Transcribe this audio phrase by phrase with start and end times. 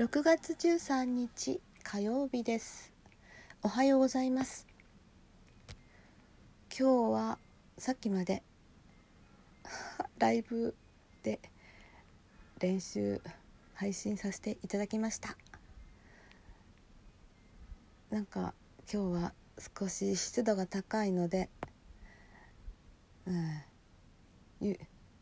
[0.00, 2.90] 6月13日火曜日です。
[3.62, 4.66] おはようございます。
[6.74, 7.38] 今日は
[7.76, 8.42] さっきまで
[10.16, 10.74] ライブ
[11.22, 11.38] で
[12.60, 13.20] 練習
[13.74, 15.36] 配信させていただきました。
[18.08, 18.54] なんか
[18.90, 19.34] 今日は
[19.78, 21.50] 少し湿度が高いので、
[23.26, 23.62] うん、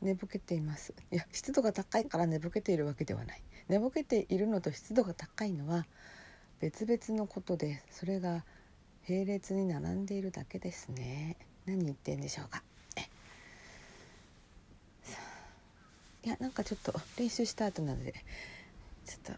[0.00, 0.94] 寝ぼけています。
[1.10, 3.42] いや湿度が高いから寝ぼけているわけではない。
[3.68, 5.86] 寝ぼけているのと湿度が高いのは
[6.60, 8.44] 別々のことでそれが
[9.08, 11.36] 並列に並んでいるだけですね。
[11.66, 12.62] 何言ってんでしょうか。
[16.24, 18.12] いやなんかちょっと練習した後なので
[19.06, 19.32] ちょっと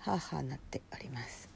[0.00, 1.48] ハーハーなっております、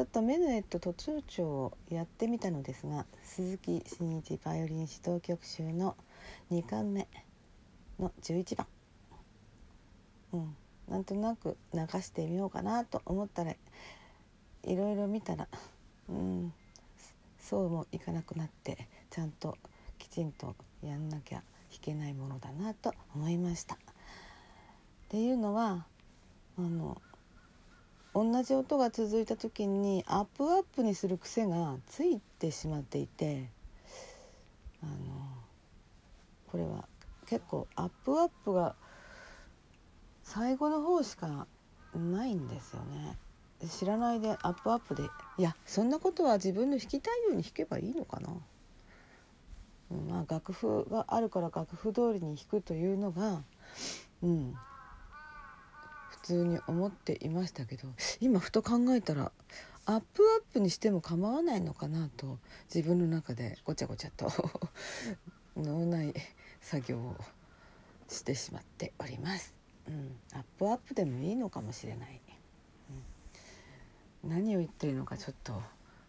[0.00, 5.94] ちょっとメヌエット途中調をやってみたのですが鈴木真一バイオリン指導曲集の
[6.50, 7.06] 2巻目
[7.98, 8.66] の11番。
[10.32, 10.56] うん。
[10.88, 13.56] なんとなく流してみようかなと思ったらい
[14.74, 15.48] ろいろ見たら
[16.08, 16.54] うん。
[17.38, 19.58] そうもいかなくなってちゃんと
[19.98, 23.74] きちんとやんなきゃ弾けないものだなと思いました。
[23.74, 23.78] っ
[25.10, 25.84] ていうのは
[26.56, 27.02] あの
[28.12, 33.48] 同じ音が続いた時にアップアップにする癖がついてしまっていて
[34.82, 34.92] あの
[36.50, 36.88] これは
[37.26, 38.74] 結構アップアップが
[40.24, 41.46] 最後の方しか
[41.94, 43.16] ないんですよね。
[43.68, 45.02] 知らないでアップアップで
[45.36, 48.30] いやそんなことは自分の弾きたいように弾けばいいのかな、
[49.90, 53.42] うん、まあ楽譜があるから楽譜通りに弾くというのが
[54.22, 54.54] うん
[56.30, 57.88] 通に思っていましたけど
[58.20, 59.32] 今ふと考えたら
[59.84, 62.38] アップアップにしても構わないのかなと
[62.72, 64.30] 自分の中でごちゃごちゃと
[65.56, 66.14] 脳内
[66.60, 67.16] 作業を
[68.08, 69.54] してしまっております。
[69.88, 72.20] うん、アップアップでもいいのかもしれない、
[74.22, 75.60] うん、何を言ってるのかちょっと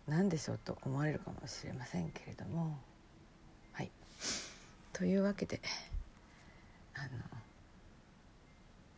[0.08, 2.78] 何でしょうと思われるかもしれませんけれども。
[3.72, 3.92] はい。
[4.94, 5.60] というわけで
[6.94, 7.10] あの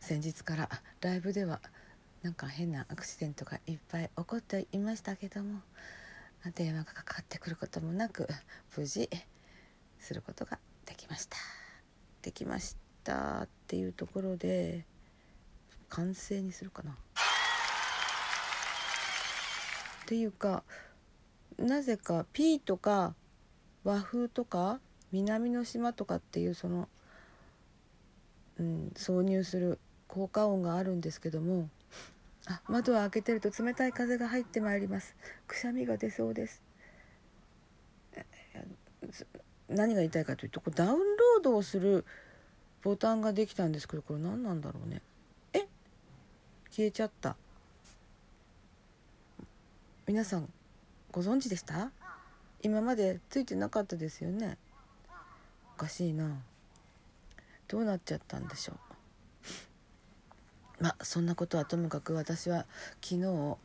[0.04, 0.68] 先日から
[1.00, 1.62] ライブでは
[2.20, 5.60] なんか変なアクシデントがいっぱい起こっていましたけども
[6.54, 8.28] 電話がかかってくることもなく
[8.76, 9.08] 無事
[9.98, 11.38] することができました。
[12.20, 13.44] できました。
[13.44, 14.84] っていうところで
[15.88, 16.90] 完成にするかな。
[16.90, 16.94] っ
[20.04, 20.64] ていうか
[21.58, 23.14] なぜか P とか
[23.84, 24.80] 和風とか
[25.12, 26.90] 南の島とかっていうその、
[28.58, 29.78] うん、挿入する
[30.14, 31.68] 効果音があるんですけども
[32.46, 35.16] あ窓を開けてると冷たい風が入ってまいります。
[35.48, 36.62] くしゃみが出そうです。
[39.68, 42.04] 何が言いたいかというとこうダウンロードをする
[42.82, 45.02] ボタンができたんですけどこれ何なんだろうね。
[45.52, 45.66] え？
[46.70, 47.34] 消えちゃった。
[50.06, 50.48] 皆さん
[51.10, 51.90] ご存知でした？
[52.62, 54.58] 今までついてなかったですよね。
[55.76, 56.40] おかしいな。
[57.66, 58.93] どうなっちゃったんでしょう。
[60.80, 62.66] まあそんなことはともかく私は
[63.02, 63.56] 昨日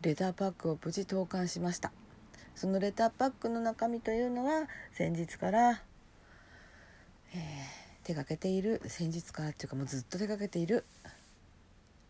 [0.00, 1.92] レターパックを無事投函しました。
[2.54, 5.82] そのレターパックの中身というのは先日から、
[7.34, 7.38] えー、
[8.02, 10.84] 手がけている先日からっていうかもうずっと手がけている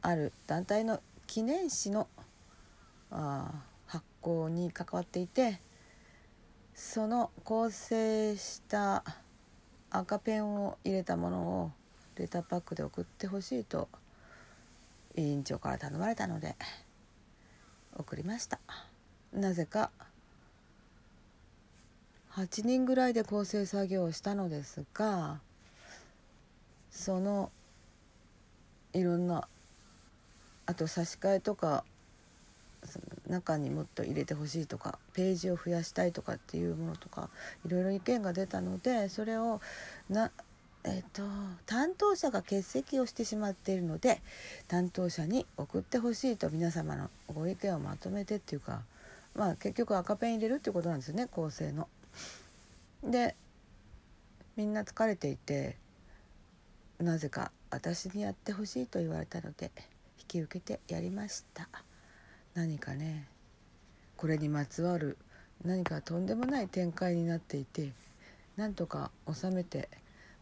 [0.03, 2.07] ある団体の記念誌の
[3.11, 3.51] あ
[3.87, 5.61] 発行に関わっていて
[6.75, 9.03] その構成した
[9.91, 11.73] 赤ペンを入れたものを
[12.17, 13.89] レターパックで送ってほしいと
[15.17, 16.57] 委員長から頼まれたので
[17.97, 18.61] 送りました。
[19.33, 19.91] なぜか
[22.37, 25.41] 8人ぐらいで構成作業をしたのですが
[26.91, 27.51] その
[28.93, 29.49] いろんな
[30.67, 31.85] あと差し替えとか
[33.29, 37.31] 中にもっと入れてほしいとかページを増やしたいとかっていうものとか
[37.67, 39.61] いろいろ意見が出たのでそれを
[40.09, 40.31] な
[40.89, 41.23] えっと、
[41.67, 44.21] 担当者が欠席をしてしまっているので
[44.69, 48.83] 担当者に送ってほしいと皆様のご意見をまとめてっていうか
[49.35, 51.89] まあ結局赤ペン入れるっていうことなんですよね構成の。
[53.03, 53.35] で
[54.57, 55.77] みんな疲れていて
[56.99, 59.71] なぜか私にやってほしいと言われたので
[60.21, 61.69] 引き受けてやりました
[62.55, 63.27] 何かね
[64.17, 65.19] これにまつわる
[65.65, 67.93] 何かとんでもない展開になっていて
[68.57, 69.91] なんとか収めて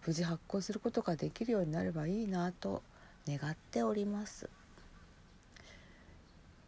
[0.06, 2.82] 無事発行することができるようになればいいなと
[3.26, 4.48] 願っております。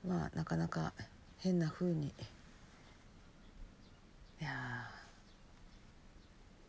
[0.07, 0.93] まあなかなか
[1.39, 2.13] 変な風に。
[4.41, 4.51] いや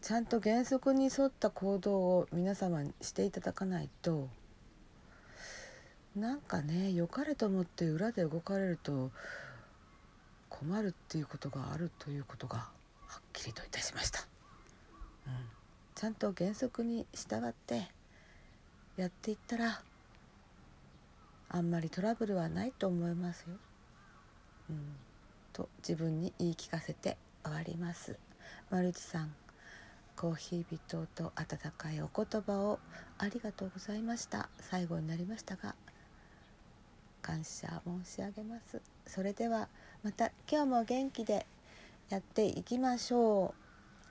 [0.01, 4.29] ちゃんと原則に沿った行動を皆様にしていただかないと
[6.15, 9.11] なんかね良かれと思って裏で動かれると
[10.47, 14.25] 困るっていうことがあるということがはっきりといたしました、
[15.97, 17.87] ちゃんと原則に従って
[18.97, 19.81] やっていったら
[21.49, 23.55] あんまりトラブルはないと思いますよ、
[24.69, 24.95] うん、
[25.53, 28.15] と自分に言い聞かせて終わります。
[28.69, 29.33] マルチさん
[30.15, 32.77] コーヒー人と温かいお言葉を
[33.17, 34.49] ありがとうございました。
[34.59, 35.73] 最後になりましたが
[37.23, 38.79] 感謝申し上げます。
[39.07, 39.67] それでは
[40.03, 41.47] また今日も元気で
[42.09, 43.66] やっていきましょう。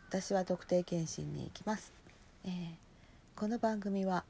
[0.09, 1.93] 私は特定健診に行きます、
[2.45, 2.51] えー、
[3.35, 4.25] この番組は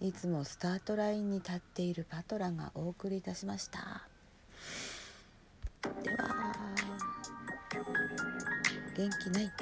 [0.00, 4.02] いつもスタートラインに立っているパトラがお送りいたしました。
[6.02, 6.54] では
[8.96, 9.52] 元気ない。